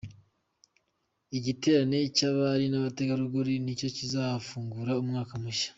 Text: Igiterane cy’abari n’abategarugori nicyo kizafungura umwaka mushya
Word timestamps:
Igiterane 1.37 1.97
cy’abari 2.15 2.65
n’abategarugori 2.69 3.53
nicyo 3.63 3.87
kizafungura 3.97 4.93
umwaka 5.03 5.33
mushya 5.43 5.69